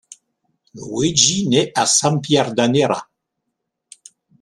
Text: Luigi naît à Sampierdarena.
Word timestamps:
Luigi 0.73 1.47
naît 1.47 1.71
à 1.75 1.85
Sampierdarena. 1.85 3.07